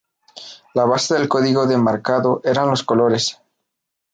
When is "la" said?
0.73-0.83